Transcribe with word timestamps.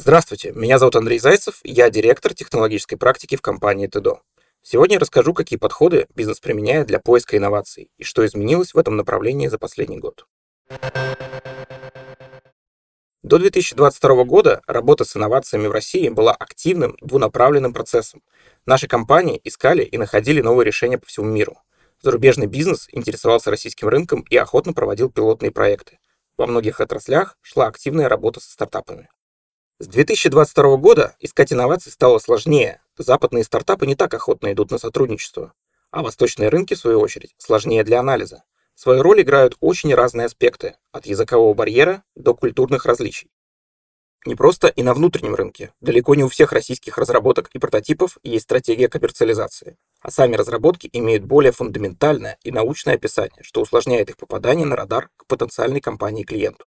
Здравствуйте, 0.00 0.52
меня 0.52 0.78
зовут 0.78 0.94
Андрей 0.94 1.18
Зайцев, 1.18 1.58
я 1.64 1.90
директор 1.90 2.32
технологической 2.32 2.96
практики 2.96 3.34
в 3.34 3.42
компании 3.42 3.88
ТДО. 3.88 4.20
Сегодня 4.62 4.94
я 4.94 5.00
расскажу, 5.00 5.34
какие 5.34 5.58
подходы 5.58 6.06
бизнес 6.14 6.38
применяет 6.38 6.86
для 6.86 7.00
поиска 7.00 7.36
инноваций 7.36 7.90
и 7.98 8.04
что 8.04 8.24
изменилось 8.24 8.74
в 8.74 8.78
этом 8.78 8.94
направлении 8.94 9.48
за 9.48 9.58
последний 9.58 9.98
год. 9.98 10.28
До 13.24 13.38
2022 13.38 14.22
года 14.22 14.62
работа 14.68 15.04
с 15.04 15.16
инновациями 15.16 15.66
в 15.66 15.72
России 15.72 16.08
была 16.10 16.32
активным 16.32 16.96
двунаправленным 17.00 17.72
процессом. 17.72 18.22
Наши 18.66 18.86
компании 18.86 19.40
искали 19.42 19.82
и 19.82 19.98
находили 19.98 20.40
новые 20.40 20.64
решения 20.64 20.98
по 20.98 21.06
всему 21.06 21.26
миру. 21.26 21.58
Зарубежный 22.02 22.46
бизнес 22.46 22.86
интересовался 22.92 23.50
российским 23.50 23.88
рынком 23.88 24.20
и 24.30 24.36
охотно 24.36 24.72
проводил 24.72 25.10
пилотные 25.10 25.50
проекты. 25.50 25.98
Во 26.36 26.46
многих 26.46 26.80
отраслях 26.80 27.36
шла 27.42 27.66
активная 27.66 28.08
работа 28.08 28.38
со 28.38 28.52
стартапами. 28.52 29.08
С 29.80 29.86
2022 29.86 30.76
года 30.78 31.14
искать 31.20 31.52
инновации 31.52 31.90
стало 31.90 32.18
сложнее. 32.18 32.80
Западные 32.96 33.44
стартапы 33.44 33.86
не 33.86 33.94
так 33.94 34.12
охотно 34.12 34.52
идут 34.52 34.72
на 34.72 34.78
сотрудничество, 34.78 35.52
а 35.92 36.02
восточные 36.02 36.48
рынки, 36.48 36.74
в 36.74 36.78
свою 36.78 36.98
очередь, 36.98 37.36
сложнее 37.38 37.84
для 37.84 38.00
анализа. 38.00 38.42
Свою 38.74 39.04
роль 39.04 39.22
играют 39.22 39.56
очень 39.60 39.94
разные 39.94 40.24
аспекты, 40.24 40.74
от 40.90 41.06
языкового 41.06 41.54
барьера 41.54 42.02
до 42.16 42.34
культурных 42.34 42.86
различий. 42.86 43.30
Не 44.26 44.34
просто 44.34 44.66
и 44.66 44.82
на 44.82 44.94
внутреннем 44.94 45.36
рынке. 45.36 45.72
Далеко 45.80 46.16
не 46.16 46.24
у 46.24 46.28
всех 46.28 46.50
российских 46.50 46.98
разработок 46.98 47.48
и 47.52 47.60
прототипов 47.60 48.18
есть 48.24 48.46
стратегия 48.46 48.88
коммерциализации. 48.88 49.78
А 50.00 50.10
сами 50.10 50.34
разработки 50.34 50.90
имеют 50.92 51.22
более 51.22 51.52
фундаментальное 51.52 52.36
и 52.42 52.50
научное 52.50 52.94
описание, 52.94 53.44
что 53.44 53.60
усложняет 53.60 54.10
их 54.10 54.16
попадание 54.16 54.66
на 54.66 54.74
радар 54.74 55.08
к 55.16 55.26
потенциальной 55.26 55.80
компании-клиенту. 55.80 56.64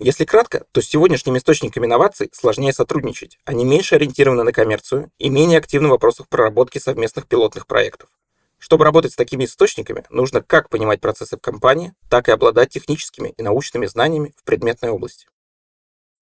Если 0.00 0.24
кратко, 0.24 0.64
то 0.70 0.80
с 0.80 0.86
сегодняшними 0.86 1.38
источниками 1.38 1.86
инноваций 1.86 2.30
сложнее 2.32 2.72
сотрудничать. 2.72 3.40
Они 3.44 3.64
меньше 3.64 3.96
ориентированы 3.96 4.44
на 4.44 4.52
коммерцию 4.52 5.10
и 5.18 5.28
менее 5.28 5.58
активны 5.58 5.88
в 5.88 5.90
вопросах 5.90 6.28
проработки 6.28 6.78
совместных 6.78 7.26
пилотных 7.26 7.66
проектов. 7.66 8.08
Чтобы 8.58 8.84
работать 8.84 9.12
с 9.12 9.16
такими 9.16 9.44
источниками, 9.44 10.04
нужно 10.08 10.40
как 10.40 10.68
понимать 10.68 11.00
процессы 11.00 11.36
в 11.36 11.40
компании, 11.40 11.94
так 12.08 12.28
и 12.28 12.32
обладать 12.32 12.70
техническими 12.70 13.34
и 13.36 13.42
научными 13.42 13.86
знаниями 13.86 14.34
в 14.36 14.44
предметной 14.44 14.90
области. 14.90 15.26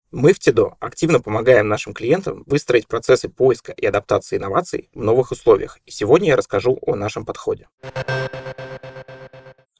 Мы 0.09 0.31
в 0.31 0.39
ТИДО 0.39 0.77
активно 0.79 1.19
помогаем 1.19 1.67
нашим 1.67 1.93
клиентам 1.93 2.43
выстроить 2.45 2.87
процессы 2.87 3.27
поиска 3.27 3.73
и 3.73 3.85
адаптации 3.85 4.37
инноваций 4.37 4.89
в 4.93 5.01
новых 5.01 5.31
условиях, 5.31 5.79
и 5.85 5.91
сегодня 5.91 6.29
я 6.29 6.35
расскажу 6.37 6.79
о 6.81 6.95
нашем 6.95 7.25
подходе. 7.25 7.67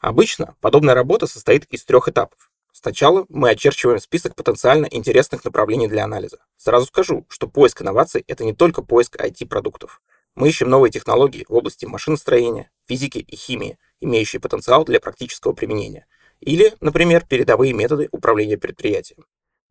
Обычно 0.02 0.55
подобная 0.59 0.95
работа 0.95 1.27
состоит 1.27 1.63
из 1.65 1.85
трех 1.85 2.09
этапов. 2.09 2.52
Сначала 2.86 3.25
мы 3.30 3.50
очерчиваем 3.50 3.97
список 3.97 4.36
потенциально 4.36 4.86
интересных 4.86 5.44
направлений 5.44 5.88
для 5.88 6.03
анализа. 6.03 6.38
Сразу 6.55 6.86
скажу, 6.86 7.25
что 7.30 7.47
поиск 7.47 7.81
инноваций– 7.81 8.23
это 8.27 8.45
не 8.45 8.53
только 8.53 8.83
поиск 8.83 9.16
IT-продуктов. 9.16 10.03
Мы 10.36 10.50
ищем 10.50 10.69
новые 10.69 10.92
технологии 10.92 11.47
в 11.50 11.53
области 11.55 11.88
машиностроения, 11.88 12.69
физики 12.88 13.17
и 13.17 13.36
химии, 13.36 13.80
имеющие 14.02 14.39
потенциал 14.39 14.86
для 14.86 15.00
практического 15.00 15.53
применения. 15.53 16.05
Или, 16.42 16.75
например, 16.80 17.25
передовые 17.27 17.73
методы 17.73 18.08
управления 18.11 18.59
предприятием. 18.59 19.25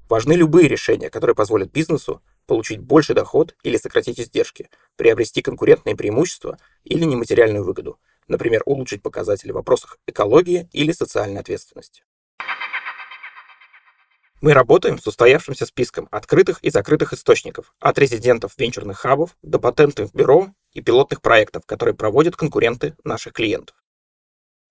Важны 0.08 0.32
любые 0.32 0.66
решения, 0.66 1.08
которые 1.08 1.36
позволят 1.36 1.70
бизнесу 1.70 2.20
получить 2.48 2.80
больше 2.80 3.14
доход 3.14 3.54
или 3.62 3.76
сократить 3.76 4.18
издержки, 4.18 4.70
приобрести 4.96 5.40
конкурентные 5.40 5.94
преимущества 5.94 6.58
или 6.82 7.04
нематериальную 7.04 7.62
выгоду, 7.62 8.00
например, 8.26 8.62
улучшить 8.66 9.02
показатели 9.04 9.52
в 9.52 9.54
вопросах 9.54 10.00
экологии 10.04 10.68
или 10.72 10.90
социальной 10.90 11.42
ответственности. 11.42 12.02
Мы 14.44 14.52
работаем 14.52 14.98
с 14.98 15.06
устоявшимся 15.06 15.64
списком 15.64 16.06
открытых 16.10 16.58
и 16.62 16.68
закрытых 16.68 17.14
источников, 17.14 17.72
от 17.80 17.98
резидентов 17.98 18.52
венчурных 18.58 18.98
хабов 18.98 19.38
до 19.40 19.58
патентных 19.58 20.12
бюро 20.12 20.50
и 20.74 20.82
пилотных 20.82 21.22
проектов, 21.22 21.64
которые 21.64 21.94
проводят 21.94 22.36
конкуренты 22.36 22.94
наших 23.04 23.32
клиентов. 23.32 23.74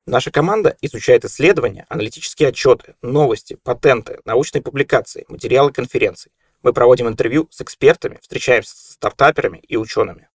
Наша 0.05 0.29
команда 0.29 0.77
изучает 0.81 1.25
исследования, 1.25 1.87
аналитические 1.89 2.49
отчеты, 2.49 2.93
новости, 3.01 3.57
патенты, 3.63 4.19
научные 4.25 4.61
публикации, 4.61 5.25
материалы 5.27 5.71
конференций. 5.71 6.31
Мы 6.61 6.71
проводим 6.71 7.07
интервью 7.07 7.47
с 7.49 7.59
экспертами, 7.59 8.19
встречаемся 8.21 8.75
с 8.77 8.91
стартаперами 8.91 9.57
и 9.57 9.75
учеными. 9.75 10.29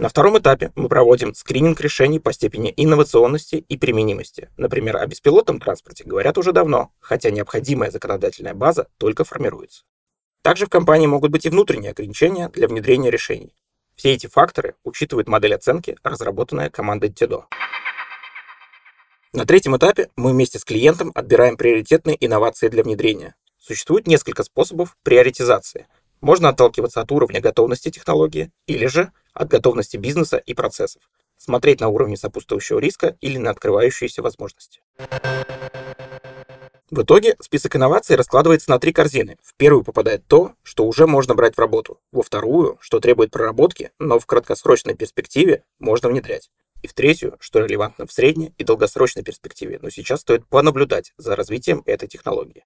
На 0.00 0.08
втором 0.08 0.38
этапе 0.38 0.72
мы 0.76 0.88
проводим 0.88 1.34
скрининг 1.34 1.78
решений 1.82 2.18
по 2.18 2.32
степени 2.32 2.72
инновационности 2.74 3.56
и 3.56 3.76
применимости. 3.76 4.48
Например, 4.56 4.96
о 4.96 5.06
беспилотном 5.06 5.60
транспорте 5.60 6.04
говорят 6.04 6.38
уже 6.38 6.52
давно, 6.52 6.90
хотя 7.00 7.28
необходимая 7.28 7.90
законодательная 7.90 8.54
база 8.54 8.88
только 8.96 9.24
формируется. 9.24 9.82
Также 10.40 10.64
в 10.64 10.70
компании 10.70 11.06
могут 11.06 11.30
быть 11.30 11.44
и 11.44 11.50
внутренние 11.50 11.90
ограничения 11.90 12.48
для 12.48 12.66
внедрения 12.66 13.10
решений. 13.10 13.54
Все 13.94 14.14
эти 14.14 14.26
факторы 14.26 14.74
учитывает 14.84 15.28
модель 15.28 15.54
оценки, 15.54 15.98
разработанная 16.02 16.70
командой 16.70 17.10
TEDO. 17.10 17.44
На 19.34 19.44
третьем 19.44 19.76
этапе 19.76 20.08
мы 20.16 20.30
вместе 20.30 20.58
с 20.58 20.64
клиентом 20.64 21.12
отбираем 21.14 21.58
приоритетные 21.58 22.16
инновации 22.24 22.68
для 22.68 22.84
внедрения. 22.84 23.34
Существует 23.58 24.06
несколько 24.06 24.44
способов 24.44 24.96
приоритизации. 25.02 25.88
Можно 26.20 26.50
отталкиваться 26.50 27.00
от 27.00 27.10
уровня 27.12 27.40
готовности 27.40 27.90
технологии 27.90 28.52
или 28.66 28.86
же 28.86 29.12
от 29.32 29.48
готовности 29.48 29.96
бизнеса 29.96 30.36
и 30.36 30.54
процессов, 30.54 31.02
смотреть 31.38 31.80
на 31.80 31.88
уровне 31.88 32.16
сопутствующего 32.16 32.78
риска 32.78 33.16
или 33.20 33.38
на 33.38 33.50
открывающиеся 33.50 34.22
возможности. 34.22 34.82
В 36.90 37.02
итоге 37.02 37.36
список 37.40 37.76
инноваций 37.76 38.16
раскладывается 38.16 38.68
на 38.68 38.80
три 38.80 38.92
корзины. 38.92 39.38
В 39.42 39.54
первую 39.54 39.84
попадает 39.84 40.26
то, 40.26 40.54
что 40.64 40.84
уже 40.84 41.06
можно 41.06 41.36
брать 41.36 41.54
в 41.54 41.60
работу. 41.60 42.00
Во 42.10 42.22
вторую, 42.22 42.78
что 42.80 42.98
требует 42.98 43.30
проработки, 43.30 43.92
но 44.00 44.18
в 44.18 44.26
краткосрочной 44.26 44.94
перспективе 44.94 45.62
можно 45.78 46.08
внедрять. 46.08 46.50
И 46.82 46.88
в 46.88 46.92
третью, 46.94 47.36
что 47.38 47.60
релевантно 47.60 48.06
в 48.06 48.12
средней 48.12 48.52
и 48.58 48.64
долгосрочной 48.64 49.22
перспективе, 49.22 49.78
но 49.80 49.88
сейчас 49.90 50.22
стоит 50.22 50.46
понаблюдать 50.48 51.12
за 51.16 51.36
развитием 51.36 51.82
этой 51.86 52.08
технологии. 52.08 52.64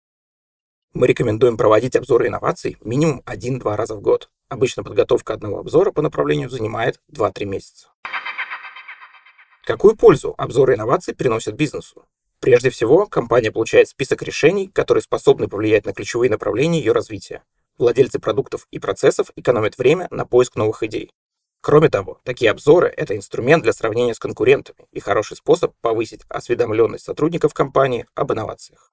Мы 0.94 1.08
рекомендуем 1.08 1.56
проводить 1.56 1.96
обзоры 1.96 2.28
инноваций 2.28 2.76
минимум 2.80 3.20
1-2 3.26 3.74
раза 3.74 3.96
в 3.96 4.00
год. 4.00 4.30
Обычно 4.48 4.84
подготовка 4.84 5.34
одного 5.34 5.58
обзора 5.58 5.90
по 5.90 6.02
направлению 6.02 6.48
занимает 6.48 7.00
2-3 7.12 7.46
месяца. 7.46 7.88
Какую 9.64 9.96
пользу 9.96 10.34
обзоры 10.38 10.74
инноваций 10.74 11.12
приносят 11.12 11.56
бизнесу? 11.56 12.06
Прежде 12.38 12.70
всего, 12.70 13.06
компания 13.06 13.50
получает 13.50 13.88
список 13.88 14.22
решений, 14.22 14.68
которые 14.68 15.02
способны 15.02 15.48
повлиять 15.48 15.84
на 15.84 15.92
ключевые 15.92 16.30
направления 16.30 16.78
ее 16.78 16.92
развития. 16.92 17.42
Владельцы 17.76 18.20
продуктов 18.20 18.68
и 18.70 18.78
процессов 18.78 19.32
экономят 19.34 19.76
время 19.76 20.06
на 20.12 20.24
поиск 20.24 20.54
новых 20.54 20.84
идей. 20.84 21.10
Кроме 21.60 21.88
того, 21.88 22.20
такие 22.22 22.52
обзоры– 22.52 22.86
это 22.96 23.16
инструмент 23.16 23.64
для 23.64 23.72
сравнения 23.72 24.14
с 24.14 24.20
конкурентами 24.20 24.86
и 24.92 25.00
хороший 25.00 25.36
способ 25.36 25.72
повысить 25.80 26.20
осведомленность 26.28 27.04
сотрудников 27.04 27.52
компании 27.52 28.06
об 28.14 28.32
инновациях. 28.32 28.92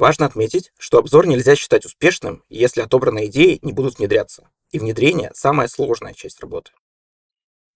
Важно 0.00 0.24
отметить, 0.24 0.72
что 0.78 0.96
обзор 0.96 1.26
нельзя 1.26 1.54
считать 1.54 1.84
успешным, 1.84 2.42
если 2.48 2.80
отобранные 2.80 3.26
идеи 3.26 3.58
не 3.60 3.74
будут 3.74 3.98
внедряться. 3.98 4.48
И 4.70 4.78
внедрение– 4.78 5.30
самая 5.34 5.68
сложная 5.68 6.14
часть 6.14 6.40
работы. 6.40 6.72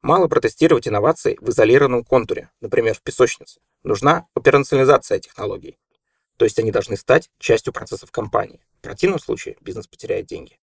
Мало 0.01 0.27
протестировать 0.27 0.89
инновации 0.89 1.37
в 1.43 1.51
изолированном 1.51 2.03
контуре, 2.03 2.49
например, 2.63 2.95
в 2.95 3.03
песочнице. 3.03 3.61
Нужна 3.83 4.27
операционализация 4.33 5.19
технологий. 5.19 5.79
То 6.39 6.47
есть 6.47 6.59
они 6.59 6.71
должны 6.71 6.97
стать 6.97 7.29
частью 7.39 7.75
процессов 7.75 8.11
компании. 8.11 8.65
В 8.79 8.81
противном 8.81 9.19
случае 9.19 9.59
бизнес 9.61 9.87
потеряет 9.87 10.25
деньги. 10.25 10.59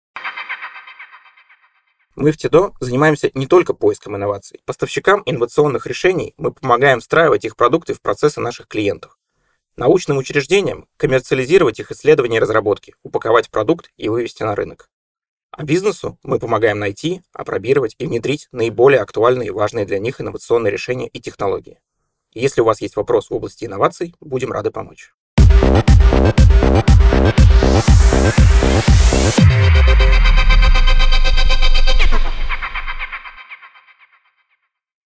Мы 2.15 2.31
в 2.31 2.37
ТИДО 2.37 2.73
занимаемся 2.79 3.29
не 3.35 3.45
только 3.45 3.75
поиском 3.75 4.15
инноваций. 4.15 4.61
Поставщикам 4.65 5.21
инновационных 5.27 5.85
решений 5.85 6.33
мы 6.37 6.51
помогаем 6.51 7.01
встраивать 7.01 7.45
их 7.45 7.55
продукты 7.55 7.93
в 7.93 8.01
процессы 8.01 8.41
наших 8.41 8.67
клиентов. 8.67 9.19
Научным 9.77 10.17
учреждениям 10.17 10.87
коммерциализировать 10.97 11.79
их 11.79 11.91
исследования 11.91 12.37
и 12.37 12.39
разработки, 12.39 12.93
упаковать 13.03 13.49
продукт 13.49 13.89
и 13.95 14.09
вывести 14.09 14.43
на 14.43 14.53
рынок. 14.53 14.89
А 15.51 15.63
бизнесу 15.63 16.17
мы 16.23 16.39
помогаем 16.39 16.79
найти, 16.79 17.21
опробировать 17.33 17.95
и 17.97 18.05
внедрить 18.05 18.47
наиболее 18.51 19.01
актуальные 19.01 19.47
и 19.47 19.51
важные 19.51 19.85
для 19.85 19.99
них 19.99 20.19
инновационные 20.19 20.71
решения 20.71 21.07
и 21.07 21.21
технологии. 21.21 21.79
Если 22.33 22.61
у 22.61 22.65
вас 22.65 22.81
есть 22.81 22.95
вопрос 22.95 23.29
в 23.29 23.33
области 23.33 23.65
инноваций, 23.65 24.13
будем 24.19 24.51
рады 24.51 24.71
помочь. 24.71 25.13